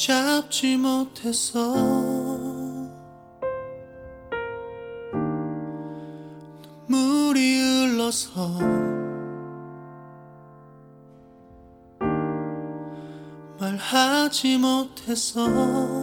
[0.00, 1.74] 잡지 못해서.
[6.88, 8.58] 눈물이 흘러서.
[13.60, 15.99] 말하지 못해서.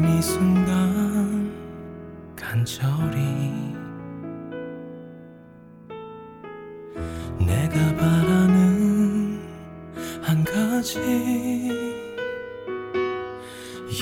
[0.00, 1.52] 지금 이 순간
[2.34, 3.20] 간절히
[7.38, 9.42] 내가 바라는
[10.22, 10.98] 한 가지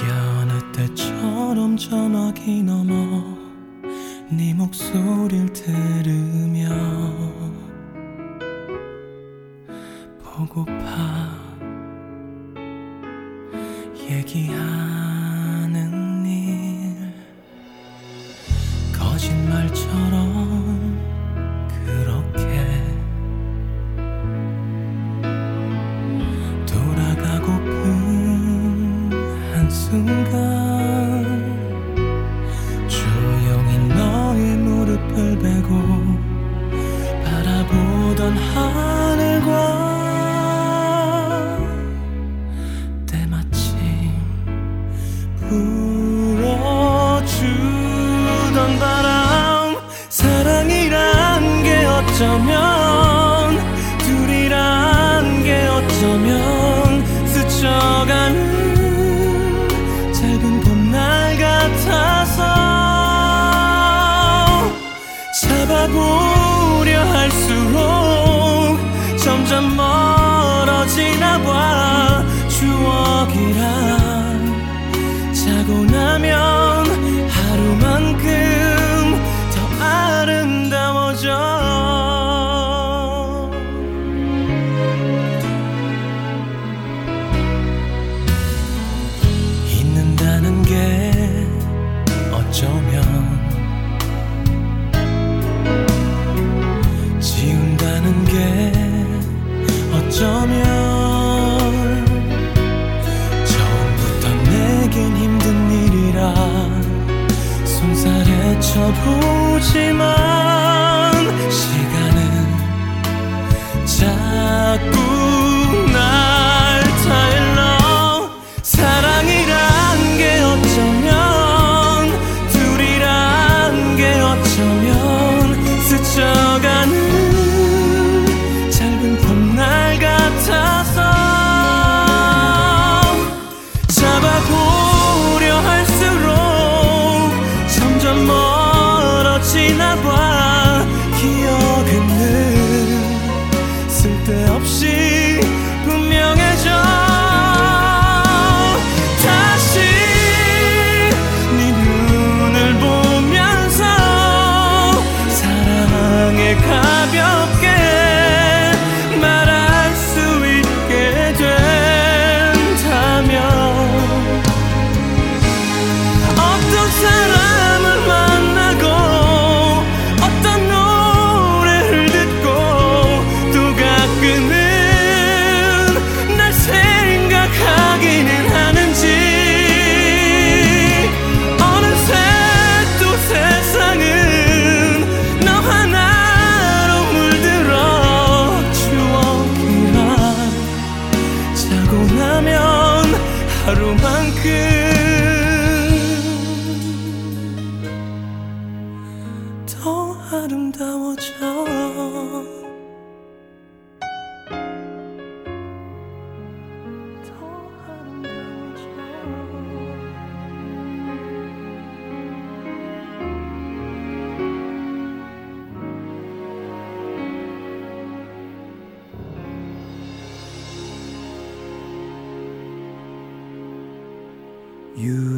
[0.06, 3.36] 여느 때처럼 저막이 넘어
[4.30, 5.87] 네 목소리일 테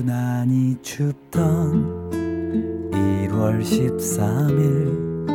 [0.01, 2.11] 유난히 춥던
[2.91, 5.29] 1월 13일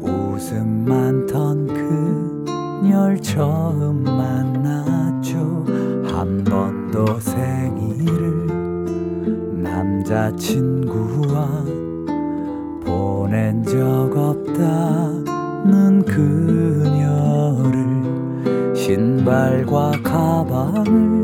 [0.00, 5.64] 웃음 많던 그녀를 처음 만났죠.
[6.14, 8.46] 한 번도 생일을
[9.64, 11.64] 남자친구와
[12.84, 13.76] 보낸 적
[14.16, 17.74] 없다는 그녀를
[18.76, 21.18] 신발과 가방을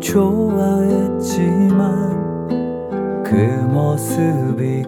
[0.00, 0.79] 좋아
[3.70, 4.84] 모습이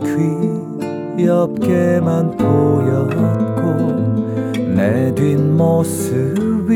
[1.17, 3.63] 귀엽게만 보였고
[4.75, 6.73] 내 뒷모습이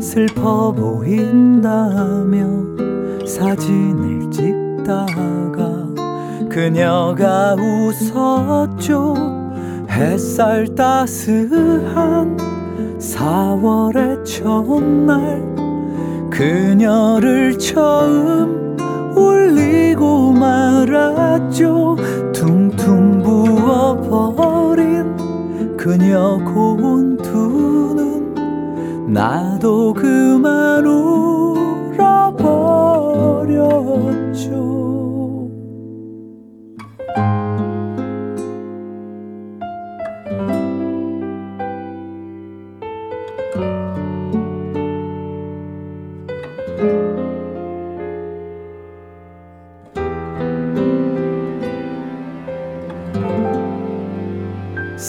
[0.00, 2.46] 슬퍼 보인다며
[3.26, 5.88] 사진을 찍다가
[6.48, 9.14] 그녀가 웃었죠.
[9.90, 12.36] 햇살 따스한
[12.98, 15.42] 4월의 첫날
[16.30, 18.57] 그녀를 처음
[20.38, 21.96] 말았죠.
[22.32, 25.16] 퉁퉁 부어버린
[25.76, 28.34] 그녀 고운 두 눈.
[29.12, 31.17] 나도 그만 울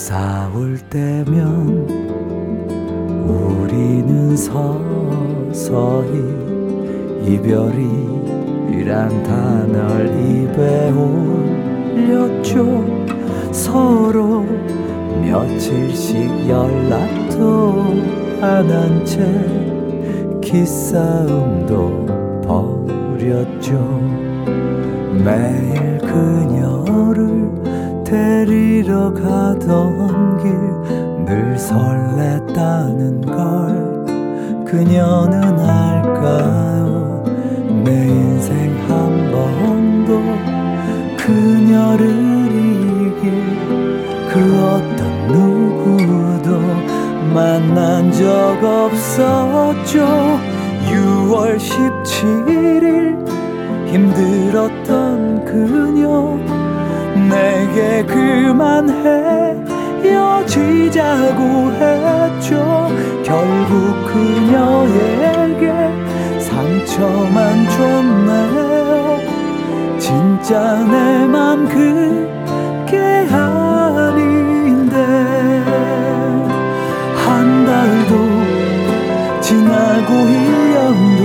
[0.09, 1.87] 4월 때면
[3.29, 6.17] 우리는 서서히
[7.27, 10.89] 이별이란 단어를 입에
[11.93, 12.57] 올렸죠.
[13.51, 14.43] 서로
[15.21, 17.85] 며칠씩 연락도
[18.41, 19.21] 안 한 채
[20.41, 22.07] 기싸움도
[22.47, 23.77] 버렸죠.
[25.23, 27.68] 매일 그녀를
[28.09, 30.79] 데리러 가던 길
[31.29, 37.23] 늘 설렜다는 걸 그녀는 알까요?
[37.83, 40.23] 내 인생 한 번도
[41.17, 42.09] 그녀를
[42.49, 43.23] 이길
[44.27, 44.33] 그
[44.65, 46.59] 어떤 누구도
[47.31, 48.23] 만난 적
[48.63, 49.99] 없었죠.
[50.89, 53.19] 6월 17일
[53.87, 55.88] 힘들었던 그녀
[57.73, 59.55] 내게 그만해.
[60.03, 62.89] 헤어지자고 했죠.
[63.23, 65.71] 결국 그녀에게
[66.39, 69.19] 상처만 줬네요
[69.99, 72.97] 진짜 내 맘 그게
[73.31, 74.95] 아닌데.
[77.15, 78.13] 한 달도
[79.41, 81.23] 지나고 1년도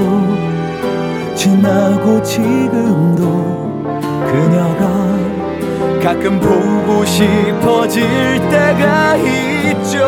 [1.34, 3.43] 지나고 지금도
[6.04, 8.02] 가끔 보고 싶어질
[8.50, 10.04] 때가 있죠.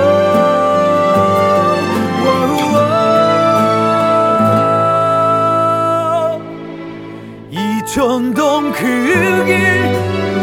[7.51, 9.57] 이촌동 그 길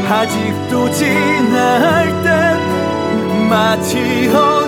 [0.09, 4.62] 아직도 지날 땐 마치 어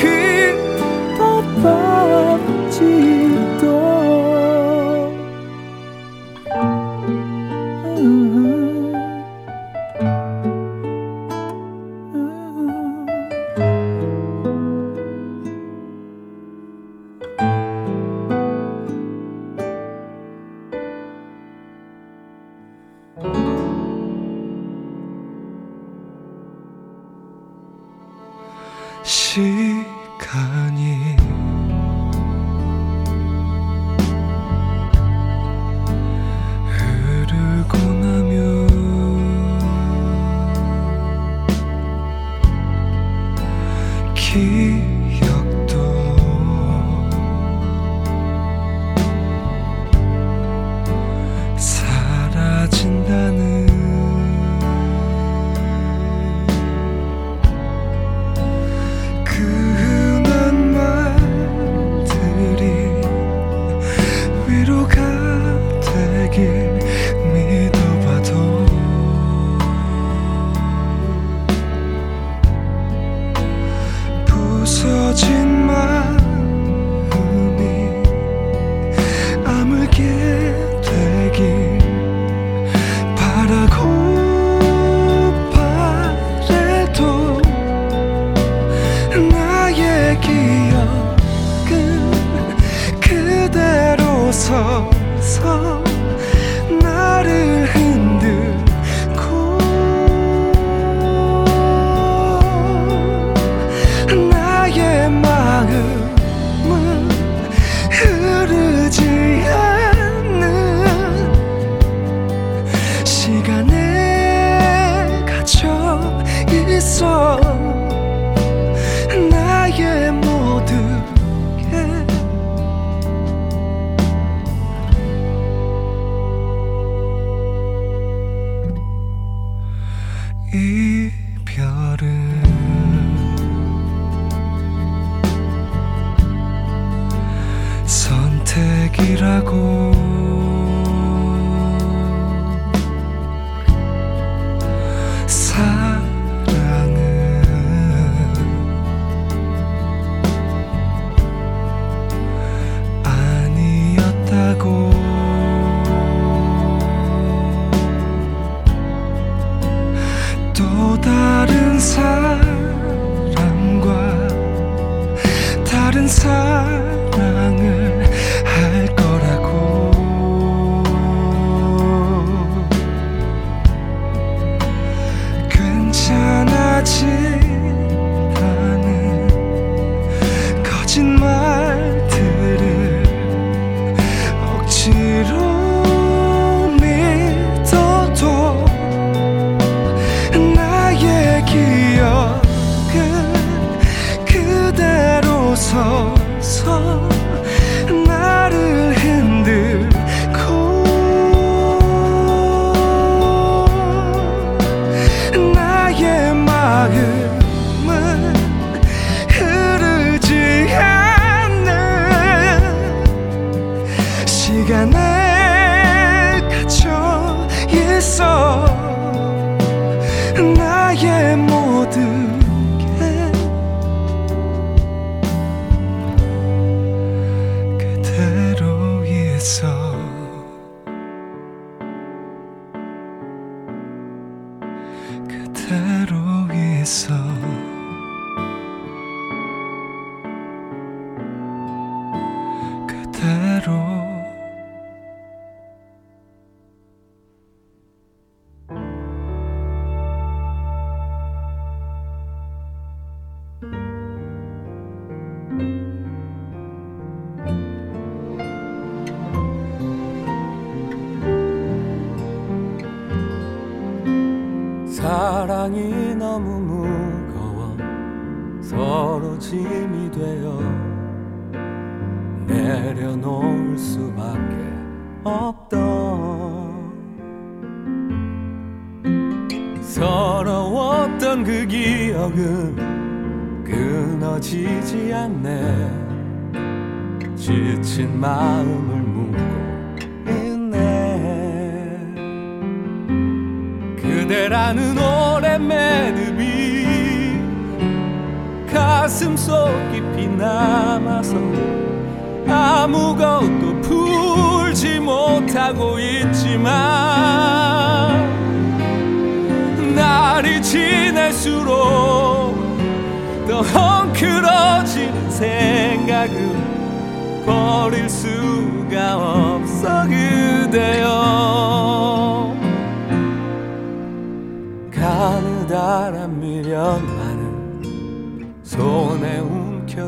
[0.00, 0.29] 그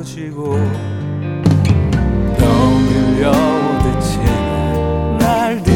[0.03, 0.59] 움켜쥐고
[2.39, 5.73] 떠밀려오듯 지난 날들.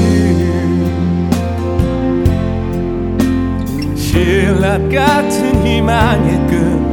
[3.97, 6.93] 신라 같은 희망의 끈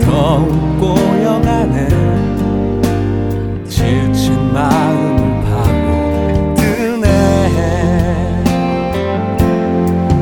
[0.00, 0.48] 더욱
[0.80, 1.88] 꼬여가네.
[3.68, 5.20] 지친 마음을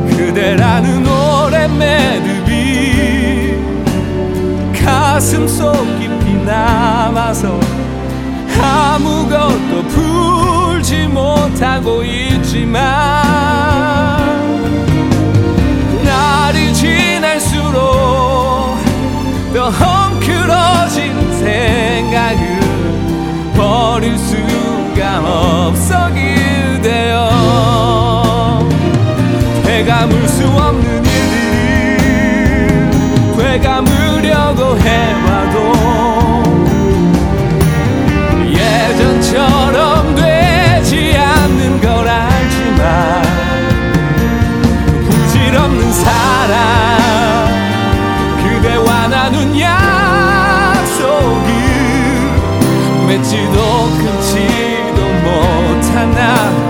[0.09, 2.59] 그대라는 오랜 매듭이
[4.85, 5.98] 가슴 속
[7.19, 7.59] 남아서
[8.63, 12.81] 아무것도 풀지 못하고 있지만
[16.05, 17.81] 날이 지날수록
[19.53, 22.61] 더 헝클어진 생각을
[23.57, 27.31] 버릴 수가 없어 그대여
[29.65, 32.79] 되감을 수 없는 일들을
[33.37, 36.28] 되감으려고 해봐도
[39.29, 43.23] 예전처럼 되지 않는 걸 알지만
[45.09, 47.49] 부질없는 사랑
[48.43, 49.77] 그대와 나눈 약속을
[53.07, 56.68] 맺지도 끊지도 못한 나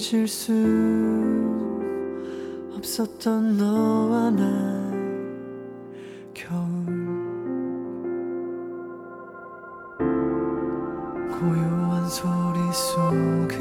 [0.00, 0.50] 잊을 수
[2.74, 4.40] 없었던 너와 나
[6.32, 6.86] 겨울.
[11.28, 13.60] 고요한 소리 속을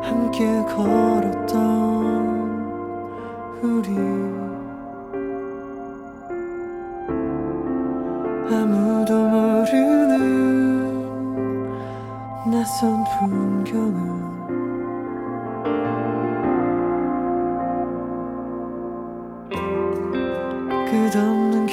[0.00, 1.58] 함께 걸었던
[3.62, 3.90] 우리.
[8.54, 10.12] 아무도 모르는
[12.48, 14.12] 낯선 풍경을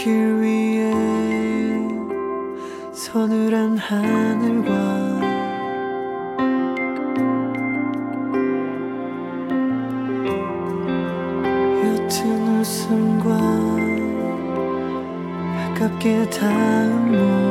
[0.02, 0.94] 길 위에
[2.94, 4.72] 서늘한 하늘과
[11.84, 13.28] 옅은 웃음과
[15.76, 17.49] 가깝게 닿은 몸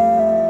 [0.00, 0.49] Música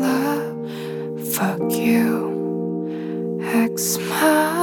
[0.00, 4.61] Love, Fuck you, X-Men.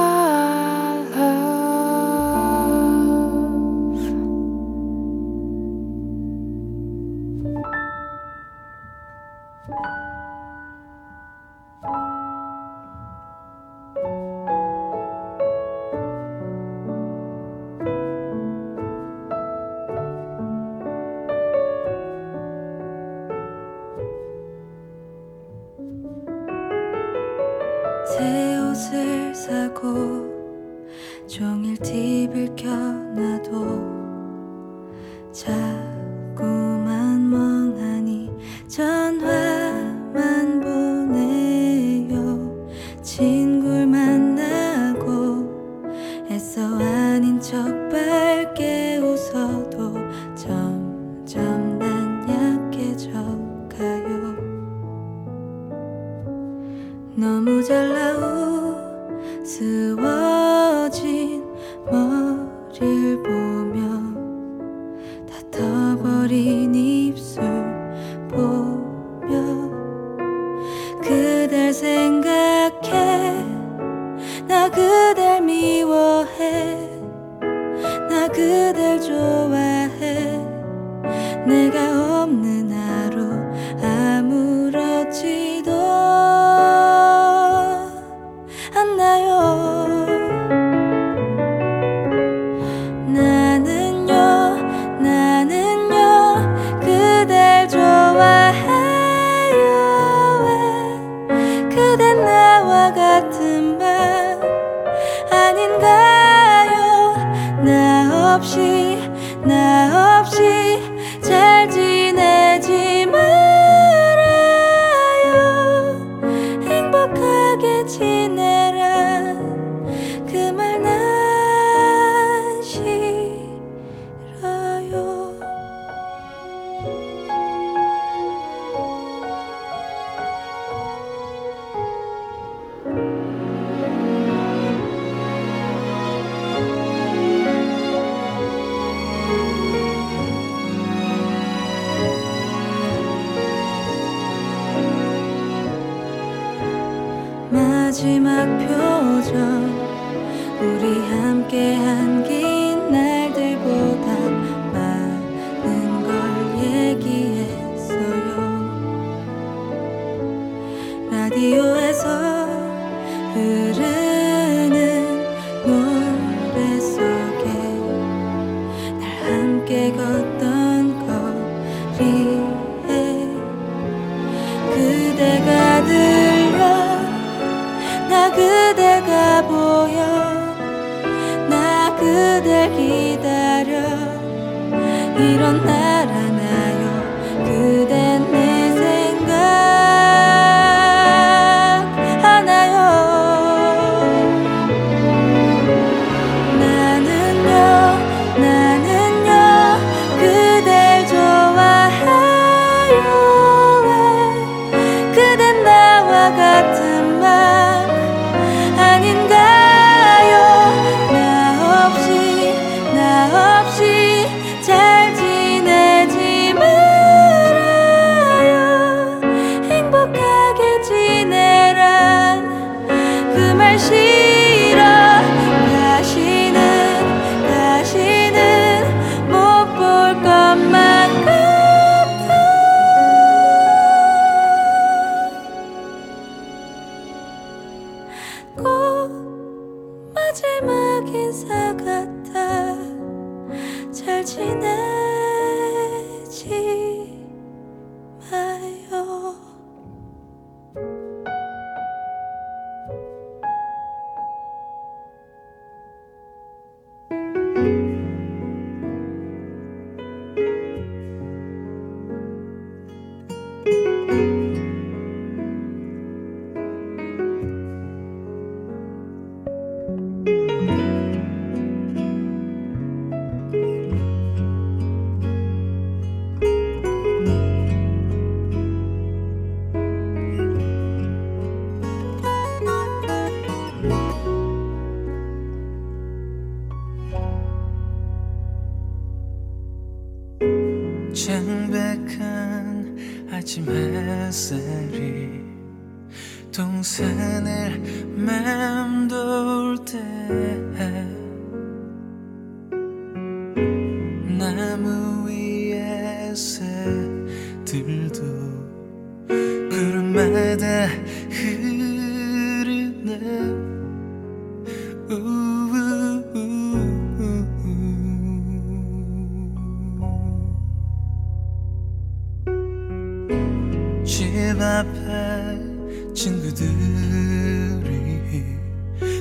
[108.34, 108.96] 없이
[109.44, 110.80] 나 없이
[111.20, 111.89] 잘 지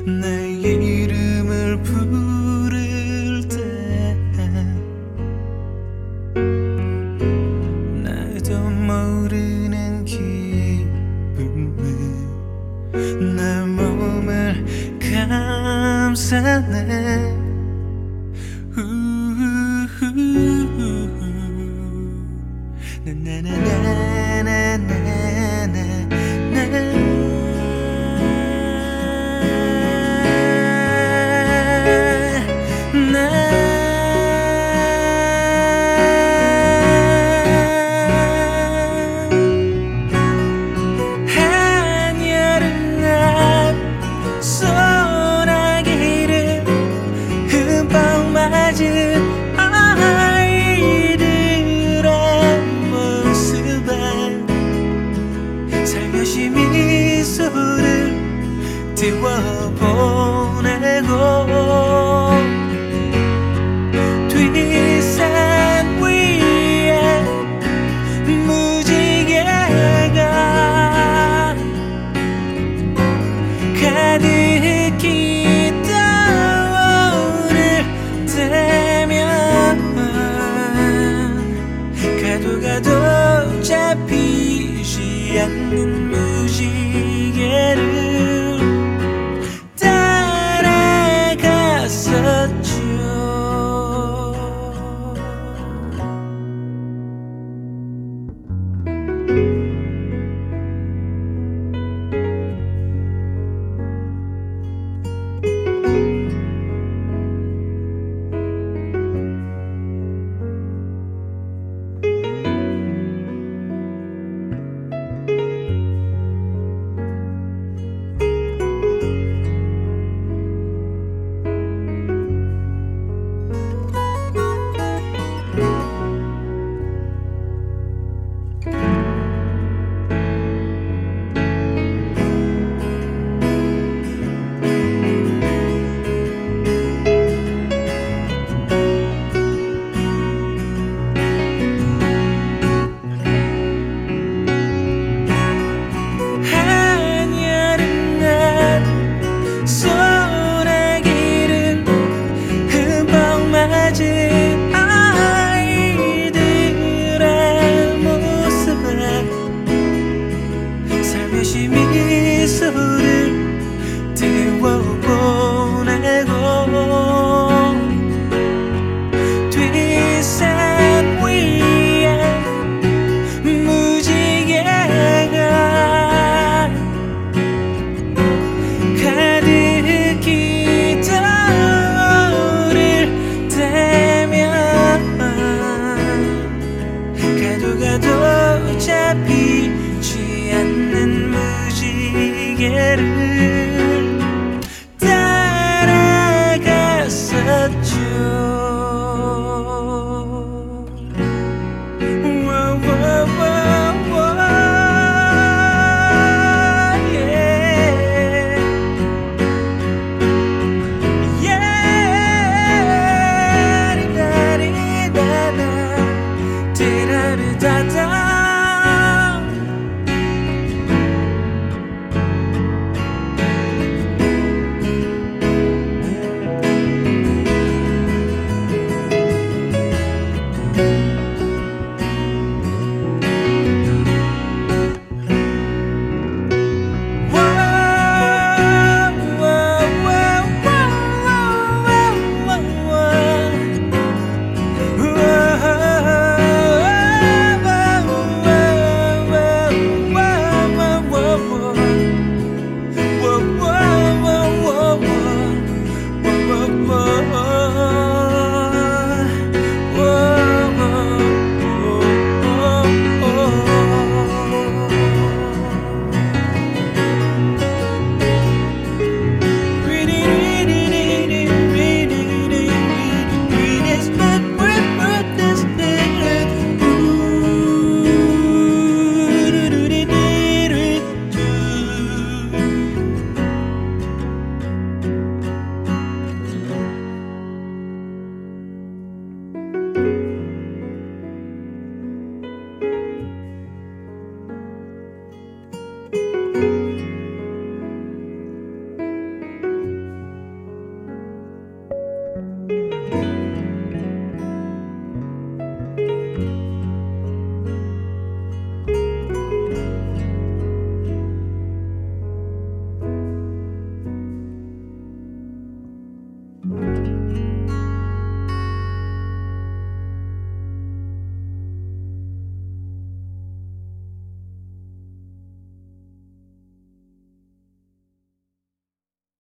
[0.05, 0.38] 내